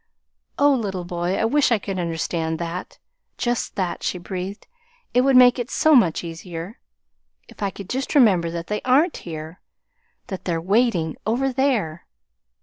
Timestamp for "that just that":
2.57-4.01